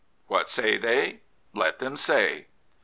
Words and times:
What 0.25 0.49
say 0.49 0.77
they? 0.77 1.19
Let 1.53 1.77
them 1.77 1.95
say." 1.95 2.47